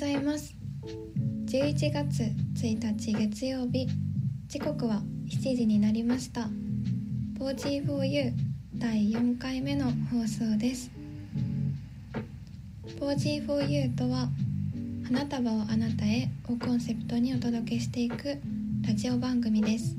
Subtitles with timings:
[0.00, 0.56] ございます。
[1.44, 2.22] 11月
[2.54, 3.86] 1日月曜日。
[4.48, 6.48] 時刻は7時になりました。
[7.38, 8.32] 4G4U
[8.78, 10.90] 第4回目の放送です。
[12.98, 14.30] 4G4U とは
[15.04, 18.40] 花束をあなたへをコンセプトにお届けしていく
[18.88, 19.94] ラジオ番組です。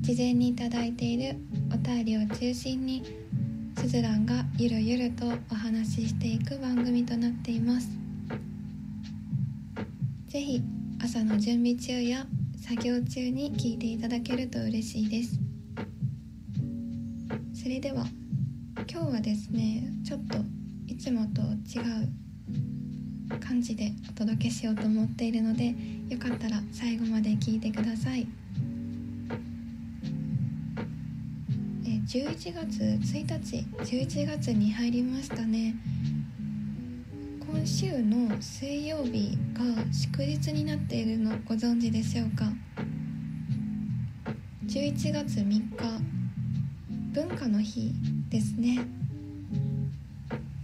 [0.00, 1.36] 事前にいただいている
[1.70, 3.04] お便りを中心に
[3.76, 8.05] スズランがゆるゆるとお話ししていく番組となっています。
[10.36, 10.60] ぜひ
[11.02, 12.26] 朝の準備中や
[12.62, 15.38] 作業中に聞いていただけると嬉しいです
[17.54, 18.04] それでは
[18.86, 20.36] 今日はですねちょっと
[20.88, 25.74] いつもと違う感じでお届けしようと思っているので
[26.10, 28.28] よかったら最後まで聞いてください。
[32.06, 35.74] 11月1日11月に入りましたね
[37.56, 42.44] 今週の水曜日が祝日になっているのご存知でしょうか
[44.66, 45.70] ？11月3日
[47.12, 47.92] 文化の日
[48.28, 48.86] ですね。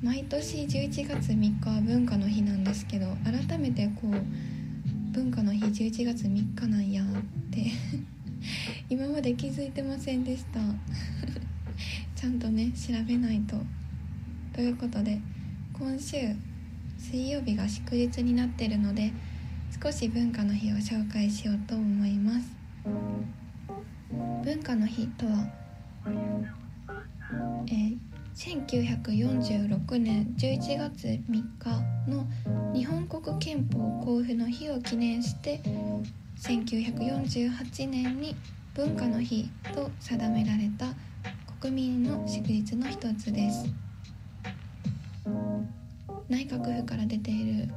[0.03, 7.07] 毎年11月3日は文化の日なんですけど改めてこう文化の日11月3日なんやっ
[7.51, 7.73] て
[8.91, 10.61] 今まで気づいてませんでした。
[12.15, 13.57] ちゃんとね調べないと。
[14.53, 15.19] ということで
[15.73, 16.37] 今週
[17.03, 19.13] 水曜日が祝日になってるので
[19.83, 22.47] 少し文化の日を紹介しようと思います。
[24.45, 25.33] 文化の日とは、
[27.67, 27.99] えー、
[28.35, 31.51] 1946年11月3日
[32.09, 32.27] の
[32.73, 35.61] 日本国憲法公布の日を記念して
[36.39, 38.37] 1948年に
[38.75, 40.87] 文化の日と定められた
[41.61, 43.67] 国民の祝日の一つです。
[46.33, 47.69] 内閣府から出ている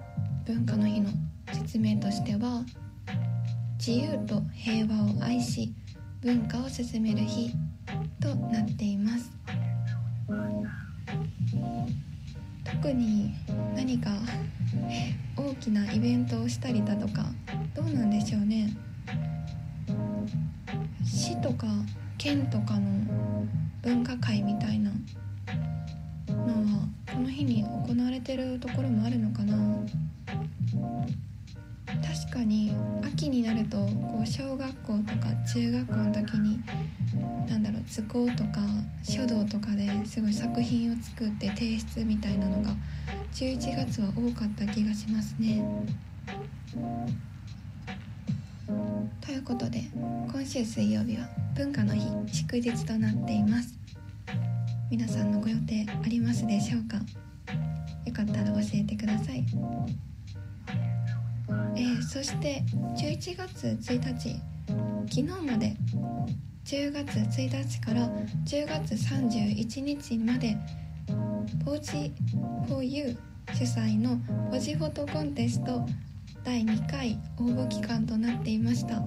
[0.46, 1.10] 文化の日の
[1.52, 2.64] 説明としては
[3.78, 5.74] 自由と平和を愛し
[6.22, 7.52] 文化を進める日
[8.22, 9.30] となっています。
[12.64, 13.34] 特に
[13.76, 14.10] 何か
[15.36, 17.26] 大きなイベントをしたりだとか
[17.76, 18.70] どうなんでしょうね。
[21.04, 21.68] 市とか
[22.18, 23.04] 県とかの
[23.82, 24.92] 文化会みたいな
[26.30, 26.85] のは
[27.16, 29.56] この日に行われてるところもあるのかな
[31.86, 36.60] 確かに秋になるとこう小学校とか中学校の時に
[37.48, 38.60] 何だろう図工とか
[39.02, 42.76] 書道とかですごい作品を作って提出みたいなのが
[43.34, 45.64] 11月は多かった気がしますね。
[49.22, 53.85] ということで今週水曜日は文化の日祝日となっています
[54.92, 56.98] 皆さんのご予定ありますでしょうか？
[58.06, 59.44] よかったら教えてください。
[61.76, 62.64] えー、そして
[62.96, 64.40] 11月1日。
[65.10, 65.76] 昨日まで。
[66.66, 68.08] 10月1日から
[68.46, 70.56] 10月31日まで。
[71.64, 72.14] ポーチ
[72.68, 73.18] 4U
[73.54, 74.18] 主催の
[74.52, 75.86] ポジフォトコンテスト。
[76.44, 79.04] 第2回応募期間となっていました。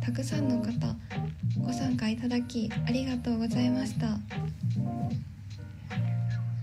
[0.00, 0.72] たくさんの方
[1.64, 4.18] ご参加いただきありがとうございました。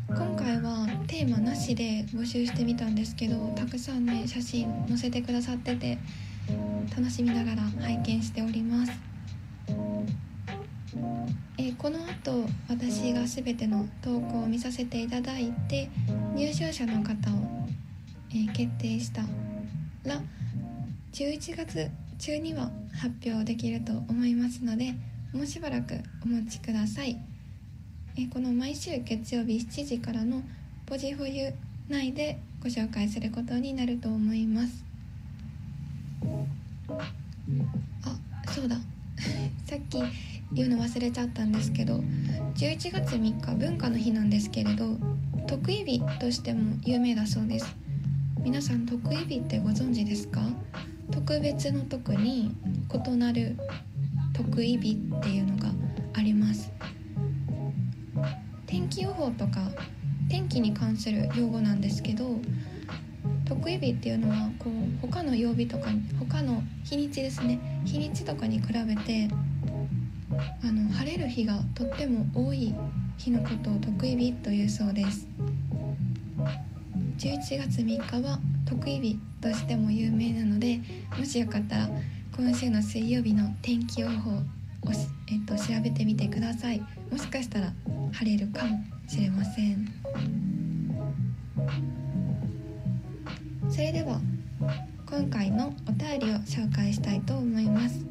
[0.08, 5.98] 今回はテーマなしで募集してみたんですけどたくさんね写真載せてくださってて
[6.96, 8.92] 楽しみながら拝見しております。
[11.58, 15.90] えこの後私が全ての投稿を見させていただいて
[16.36, 17.66] 入賞者の方を
[18.34, 19.22] え決定した
[20.04, 20.22] ら
[21.14, 21.90] 11月
[22.20, 24.94] 中には発表できると思いますので
[25.34, 27.18] もうしばらくお待ちください。
[28.18, 30.42] えこの毎週月曜日7時からの
[30.86, 31.54] ポジフォユ
[31.90, 34.86] 内でご紹介することになると思います。
[38.04, 38.78] あそうだ。
[39.68, 39.98] さっき
[40.54, 42.04] 言うの忘れちゃったんですけど
[42.56, 44.98] 11月3日文化の日なんですけれど
[45.48, 47.76] 特異日としても有名だそうです。
[48.44, 50.42] 皆さん特異日ってご存知ですか？
[51.28, 52.56] 特別の特に
[52.94, 53.58] 異なる
[54.32, 55.72] 特異日っていうのが
[56.14, 56.72] あります。
[58.68, 59.72] 天気予報とか
[60.30, 62.40] 天気に関する用語なんですけど
[63.44, 65.88] 特異日っていうのはこう他の曜日とか
[66.20, 67.82] 他の日にちですね。
[67.86, 69.28] 日にちとかに比べて
[70.62, 72.76] あの晴れる日がとっても多い
[73.18, 75.28] 日のことを特異日というそうです。
[77.18, 80.80] 11月3日は特異日としても有名なので
[81.16, 81.90] もしよかったら
[82.36, 84.42] 今週の水曜日の天気予報を、
[85.28, 86.82] えっと、調べてみてください。
[87.12, 87.72] もしかしたら
[88.12, 89.88] 晴れるかもしれません。
[93.70, 94.20] それでは
[95.08, 98.04] 今回のお便りを紹介したいと思います。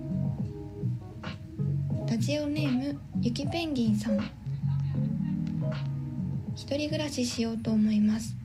[2.08, 4.19] ラジオネームゆきペンギンさん。
[6.54, 8.37] 一人暮らししようと思います。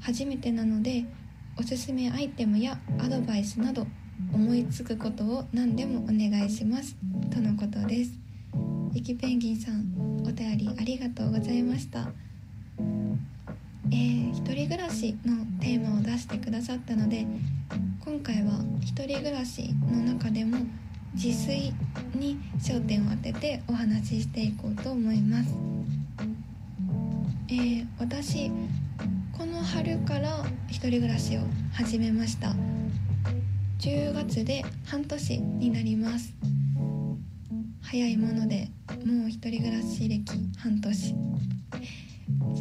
[0.00, 1.06] 初めてなので
[1.60, 3.86] おすすめアイテムやアドバイスなど
[4.32, 6.96] 思いつくことを何でもお願いします。
[7.30, 8.12] とのことです。
[8.94, 12.10] ゆきペンギンさんお便りありがとうございました。
[12.78, 17.26] えー、一人暮らしのテーマを出してくださったので
[18.06, 20.56] 今回は一人暮らしの中でも
[21.12, 21.74] 自炊
[22.14, 25.54] に焦点を当ててお話ししていこうと思います、
[27.48, 28.50] えー、私
[29.40, 31.40] この春から一人暮らしを
[31.72, 32.52] 始めました。
[33.78, 36.34] 10月で半年になります。
[37.80, 38.68] 早いもので
[39.06, 40.92] もう一人暮らし歴半年。
[40.92, 41.14] ず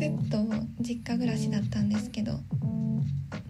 [0.06, 0.38] っと
[0.80, 2.40] 実家暮らしだったんですけど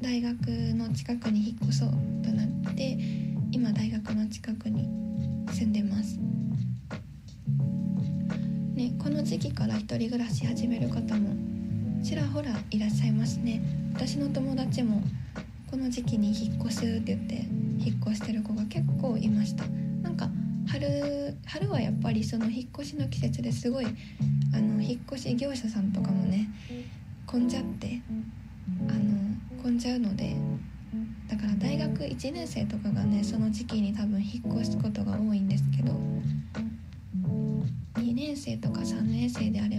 [0.01, 1.89] 大学の近くに引っ越そう
[2.23, 2.97] となって
[3.51, 4.89] 今大学の近くに
[5.53, 6.17] 住んでます。
[8.73, 11.48] ねこの時期から一人暮らし始める方も
[12.03, 13.61] ちらほらいらっしゃいますね。
[13.93, 15.03] 私の友達も
[15.69, 17.35] この時期に引っ越すって言って
[17.85, 19.65] 引っ越してる子が結構いました。
[20.01, 20.29] なんか
[20.67, 23.87] 春春はやっぱりその引っ越しの季節ですごい
[24.53, 26.49] あの引っ越し業者さんとかもね
[27.25, 28.01] 混んじゃって
[28.87, 30.35] あの混んじゃうので
[31.27, 35.93] だから大学1年生とかがねその時期に多分引っ越すことが多いんですけど
[37.95, 39.78] 2年生とか3年生であれ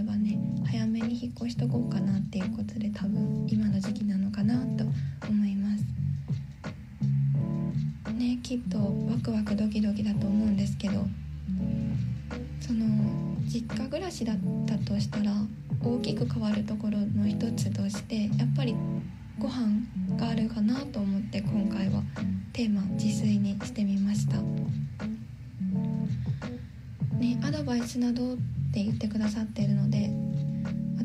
[1.01, 4.85] めに引っ越しとこうかなっていうことで多分今の時期なのかなと
[5.27, 5.83] 思います。
[8.13, 11.05] ねきっとワクワクドキドキだと思うんですけど
[12.59, 12.85] その
[13.45, 14.37] 実家暮らしだっ
[14.67, 15.33] たとしたら
[15.83, 18.75] 大きく変わるところの一つとしてやっぱり
[19.39, 19.87] ご飯
[20.17, 22.03] があるかなと思って今回は
[22.53, 24.37] テーマ自炊にしてみました。
[27.17, 28.37] ねアドバイスなどっ
[28.73, 30.20] て言ってくださっているので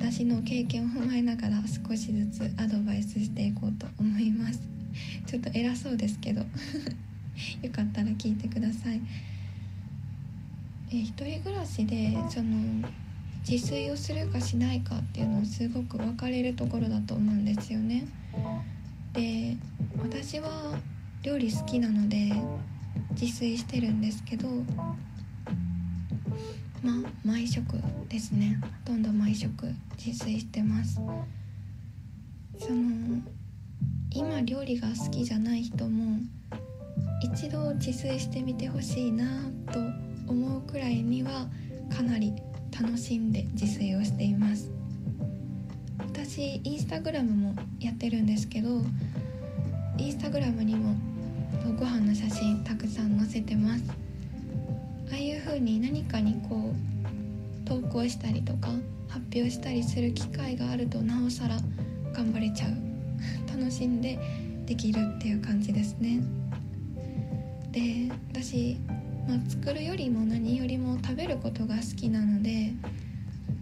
[0.08, 4.60] 私の経験を踏まえながら少しずつアドバイスしていこうと思います。
[5.26, 6.42] ちょっと偉そうですけど。
[7.60, 9.00] よかったら聞いてください。
[10.92, 12.88] え一人暮らしでその
[13.48, 18.04] 自炊をするかしないかっていうのはすごく分かれるところだと思うんですよね。
[19.12, 19.56] で
[19.98, 20.78] 私は
[21.24, 22.32] 料理好きなので
[23.20, 24.48] 自炊してるんですけど
[26.82, 26.92] ま
[27.24, 27.64] 毎食
[28.08, 28.58] ですね。
[28.62, 29.66] ほとんど毎食
[29.96, 31.00] 自炊してます。
[32.58, 33.20] その
[34.10, 36.18] 今料理が好きじゃない人も
[37.20, 39.26] 一度自炊してみてほしいな
[39.72, 39.80] と
[40.26, 41.46] 思うくらいには
[41.94, 42.32] かなり
[42.72, 44.70] 楽しんで自炊をしています。
[45.98, 48.82] 私インスタグラムもやってるんですけど
[49.98, 50.94] インスタグラムにも
[51.78, 54.05] ご飯の写真たくさん載せてます。
[55.10, 58.68] ああいう風に何かにこう投稿したりとか
[59.08, 61.56] 発表したりする機会があるとなおさら
[62.12, 62.70] 頑張れちゃう。
[63.48, 64.18] 楽しんで
[64.66, 66.20] できるっていう感じですね。
[67.72, 68.76] で私、
[69.28, 72.72] まあ、作るよりも何よりも食べることが好きなので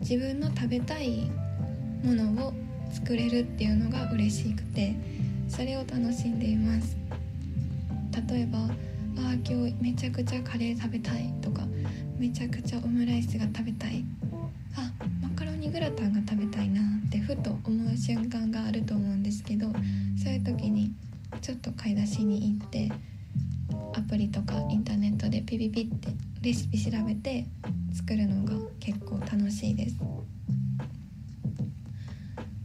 [0.01, 1.31] 自分の食べたい
[2.05, 2.53] ものを
[2.93, 4.95] 作れるっていうのが嬉しくて
[5.49, 6.97] それを楽しんでいます。
[8.29, 8.71] 例えば
[9.17, 11.67] ああ今日めちゃくちゃカレー食べたいとか
[12.19, 14.05] めちゃくちゃオムライスが食べたい。
[14.77, 14.91] あ
[15.23, 19.67] マカロニグラタンが食べたいなってふと思う瞬間があると思うんですけど
[20.23, 20.93] そういう時に
[21.41, 22.91] ちょっと買い出しに行って
[23.95, 26.09] アプリとかインターネットでピピピって
[26.43, 27.47] レシピ調べて
[27.93, 29.97] 作るのが結構楽しいです。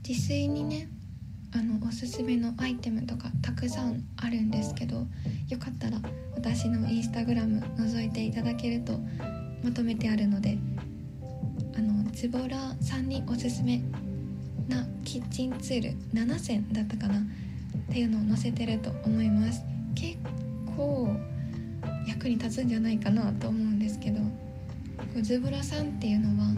[0.07, 0.87] 自炊にね
[1.51, 5.05] あのおすすめのアイテムとかたくさんあるんですけど
[5.49, 5.99] よかったら
[6.39, 8.93] 私のインスタグラム覗いていただけると
[9.61, 10.57] まとめてあるので
[11.77, 13.81] あのズボラさんにおすすめ
[14.69, 17.23] なキッチンツール7選だったかなっ
[17.91, 19.61] ていうのを載せてると思います。
[19.95, 20.17] 結
[20.77, 21.13] 構
[22.07, 24.21] 役に立つんじゃないかなと思うんですけど
[25.21, 26.53] ズボラさんっていうのは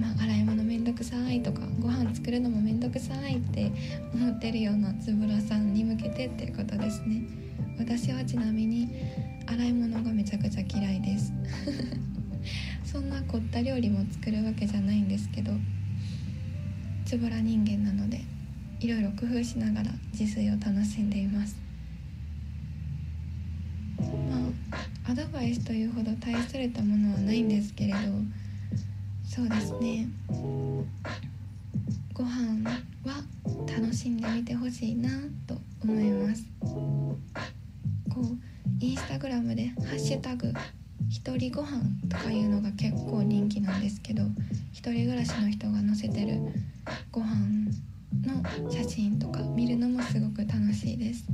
[0.00, 3.70] まあ、洗い物めんどくさいとかご飯作るのもめんどくさいって
[4.14, 7.22] 思ってるようなつぶらさんに向けてっていうことですね。
[7.78, 8.88] 私はちなみに
[9.46, 11.32] 洗い物がめちゃくちゃ嫌いです。
[12.84, 15.52] そんな凝った料理も作るわけじゃないんですけど
[17.06, 18.22] つぶら人間なので
[18.80, 21.56] いろいろ工夫しながら自炊を楽しんでいます。
[23.98, 24.48] ま
[25.06, 27.98] あアドバイスというほど大それたものはないんですけれど
[29.24, 30.08] そうですね。
[32.12, 32.62] ご飯
[33.04, 33.22] は
[33.66, 35.08] 楽しんでみてほしいな
[35.46, 36.44] と思います。
[39.22, 40.52] グラムで「ハッシュタグ
[41.08, 44.24] 一人ご飯とかいうのが結構人気なんですけど
[44.72, 46.40] 一人暮らしの人が載せてる
[47.12, 47.70] ご飯
[48.26, 51.24] の写真とか見るのもすごく楽しいです。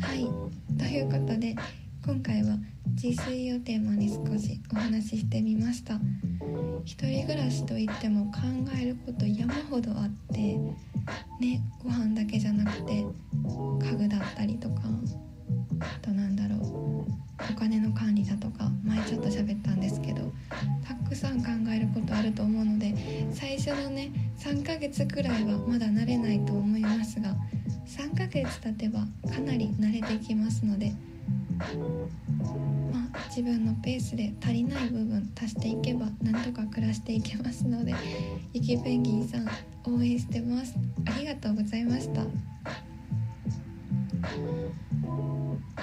[0.00, 0.78] はい。
[0.78, 1.54] ということで
[2.06, 2.56] 今回は
[3.02, 6.00] 自炊をテーマに少しお話ししてみました。
[6.86, 8.40] 一人暮らしといっても考
[8.80, 10.58] えること山ほどあって
[11.40, 13.04] ねご飯だけじゃなくて
[13.82, 14.82] 家具だったりとか
[15.80, 16.88] あとなんだろう
[17.52, 20.32] お金の管理だとか前ちょっと喋ったんですけど
[20.86, 22.94] たくさん考えることあると思うので
[23.32, 27.36] 最初のね3ヶ月くらいはまだ慣れないと思いますが
[27.86, 29.00] 3ヶ月経てば
[29.32, 30.92] かなり慣れてきますので
[32.92, 37.94] まあ、自分のペースで足りない部分足していけばなんとか暮らしていけますので
[38.52, 39.48] ゆきペンギンさん
[39.92, 40.74] 応援してます。
[41.08, 42.20] ありがとうございました、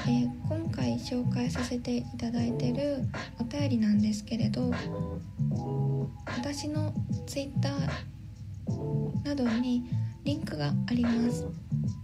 [0.08, 3.00] えー、今回紹介させていただいてる
[3.40, 4.72] お便りなんですけれど
[6.28, 6.94] 私の
[7.26, 7.72] Twitter
[9.24, 9.90] などに
[10.24, 11.46] リンクがあります。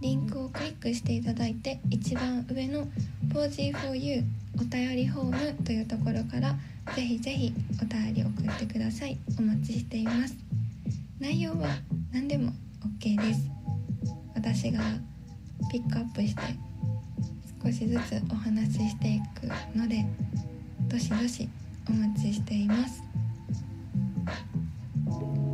[0.00, 2.86] リンクをクリックしていただいて一番上の
[3.30, 4.24] POSY4U
[4.60, 6.56] お便りフォームというところから
[6.94, 9.18] ぜひぜひお便り送ってください。
[9.38, 10.36] お待ちしています。
[11.20, 11.68] 内容は
[12.12, 12.52] 何でも
[13.02, 13.50] OK です。
[14.32, 14.80] 私が
[15.72, 16.42] ピックアップして
[17.60, 20.06] 少しずつお話ししていくので
[20.82, 21.48] どしどし
[21.90, 23.02] お待ちしています。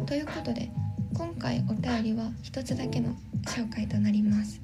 [0.04, 0.68] ということで
[1.14, 3.14] 今回お便りは一つだけの
[3.46, 4.60] 紹介となります。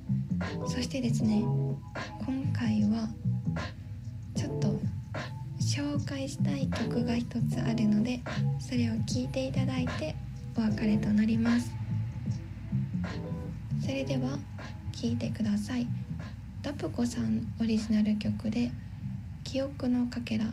[0.67, 3.09] そしてですね今回は
[4.37, 4.79] ちょっと
[5.59, 8.21] 紹介したい曲が一つあるので
[8.61, 10.15] それを聴いていただいて
[10.59, 11.84] お別れとなります。
[13.95, 14.37] れでは
[14.91, 15.87] 聴いてください。
[16.63, 18.73] ダプコさんオリジナル曲で
[19.45, 20.47] 「記憶のかけら」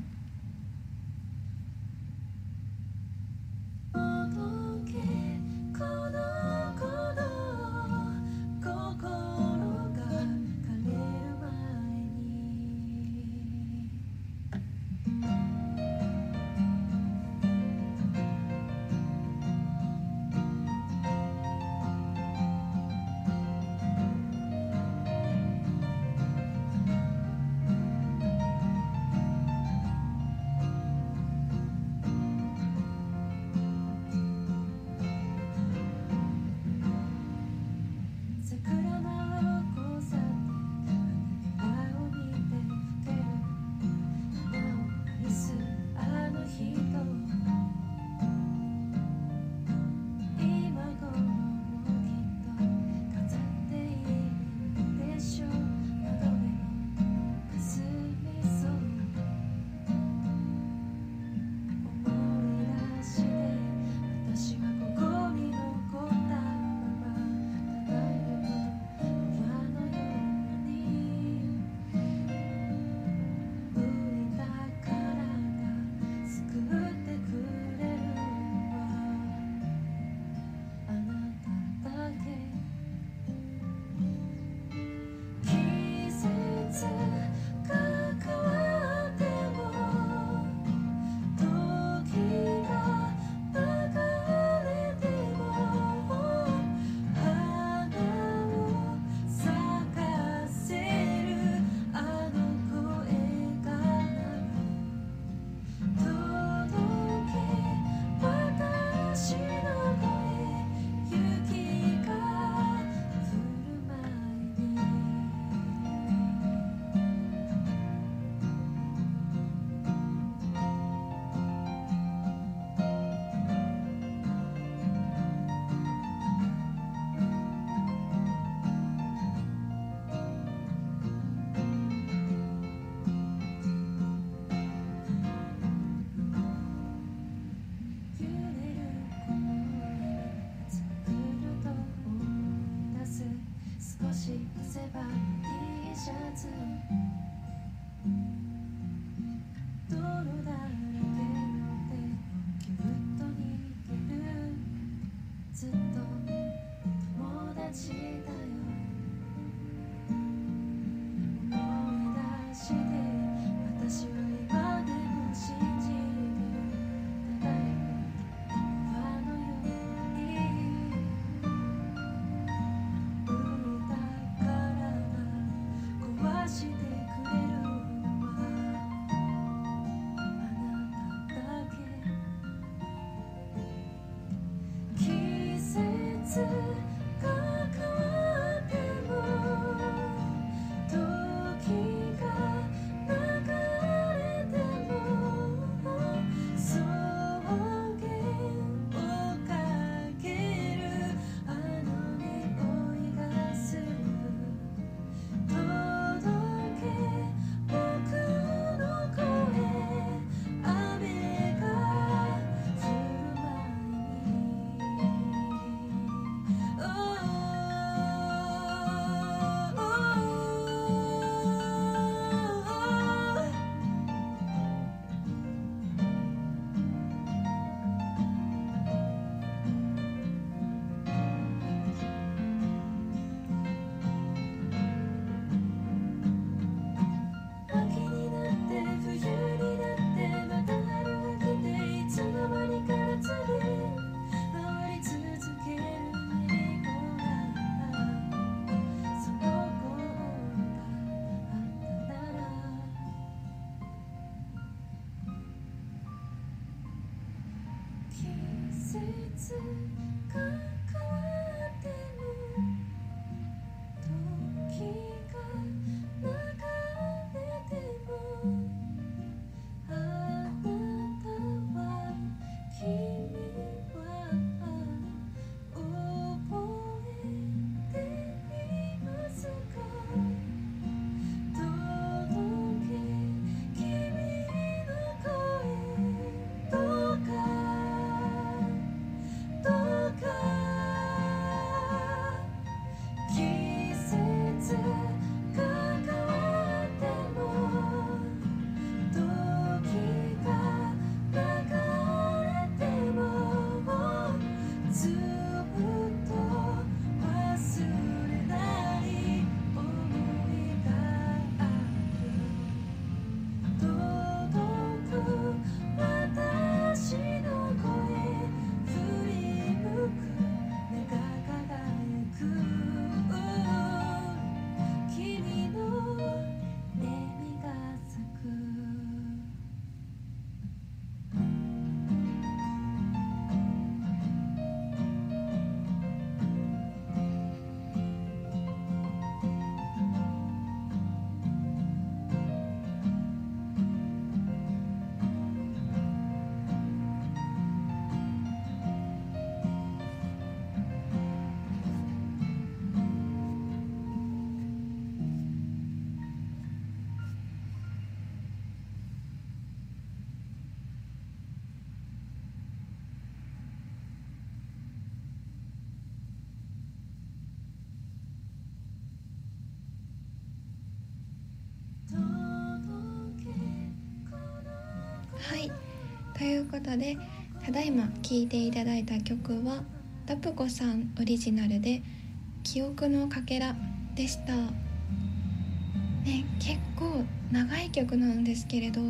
[376.42, 377.16] ということで
[377.64, 379.84] ただいま聴いていただいた曲は
[380.26, 382.02] ダプコさんオリジナルで
[382.66, 383.76] 「記憶のかけら」
[384.16, 389.02] でした、ね、結構長い曲なんですけれど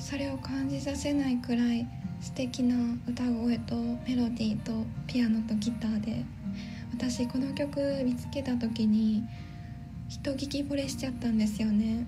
[0.00, 1.86] それを感じさせないくらい
[2.20, 2.74] 素敵な
[3.06, 4.72] 歌声とメロディーと
[5.06, 6.24] ピアノとギターで
[6.92, 9.22] 私この曲見つけた時に
[10.08, 12.04] 人聞き惚れしちゃったんですよね。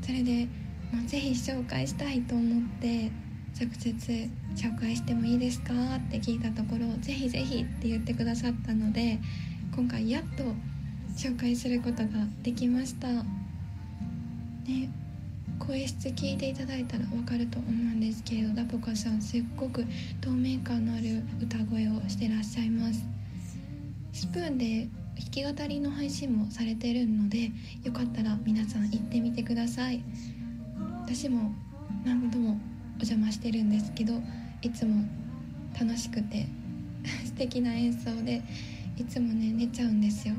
[0.00, 0.46] それで
[0.90, 3.10] もうぜひ紹介したいと思って
[3.58, 3.90] 直接
[4.54, 5.72] 紹介してもいいですか？
[5.96, 9.18] って聞いたところぜひぜひって言ってくださったので
[9.74, 10.44] 今回やっと
[11.16, 12.08] 紹介することが
[12.42, 13.08] できました。
[13.08, 13.24] ね
[15.58, 19.84] 声質聞いていただいたら分かると思うんですけれどダポカさんすっごく
[20.20, 23.04] 透明感のある歌声をしてらっしゃいます。
[24.12, 27.50] スプーンで弾き語りの配信もされてるので
[27.82, 30.02] よかったら皆さん行ってみてください。
[31.02, 31.52] 私も
[32.04, 32.58] 何度も
[32.98, 34.14] お邪魔してるんですけど
[34.62, 35.04] いつも
[35.78, 36.46] 楽しくて
[37.24, 38.42] 素敵な演奏で
[38.96, 40.34] いつもね寝ちゃうんですよ。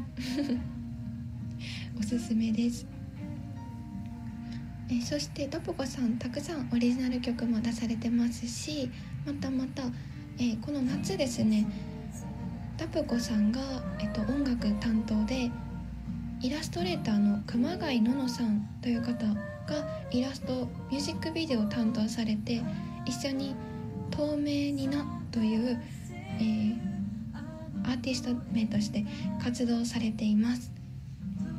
[1.97, 2.85] おすすめです。
[4.91, 8.89] えそしてトポコさんたくさんオリジナル曲も出されてますし
[9.25, 9.83] またまた、
[10.39, 11.67] えこの夏ですね
[12.75, 13.59] タプコさんが、
[13.99, 15.51] えっと、音楽担当で
[16.41, 19.25] イラストレーターの熊谷ののさんという方
[19.69, 22.61] がイラストミュージックビデオを担当されて
[23.05, 23.55] 一緒に
[24.09, 25.79] 「透明にな」という、
[26.39, 26.75] えー、
[27.85, 29.05] アーティスト名として
[29.41, 30.71] 活動されています。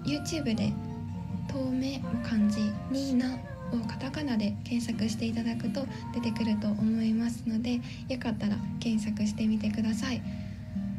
[0.04, 0.72] YouTube で
[1.48, 3.38] 「透明」を漢字「にな」
[3.72, 10.20] をカタカナで検索していただくと出てくると思いますのでよかったら検索してみてください。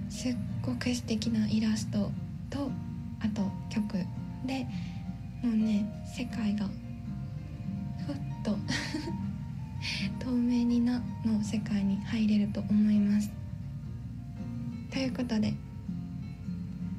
[0.09, 2.11] すっごく素敵なイラスト
[2.49, 2.71] と
[3.19, 3.97] あと曲
[4.45, 4.65] で
[5.43, 6.67] もうね世界が
[8.43, 8.57] と
[10.19, 13.31] 透明になの世界に入れると思います。
[14.91, 15.53] ということで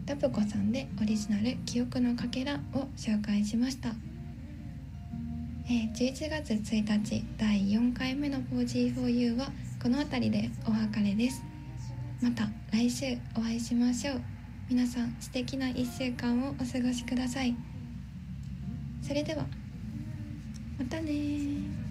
[0.06, 3.94] ダプコさんでオリジナル「記憶のかけら」を紹介しました、
[5.66, 9.52] えー、11月1日第4回目の 4G4U は
[9.82, 11.42] この辺りでお別れです。
[12.20, 14.20] また来週お会いしましょう。
[14.68, 17.54] 皆さん素敵な1週間をお過ごしください。
[19.02, 19.61] それでは。
[20.82, 21.81] またね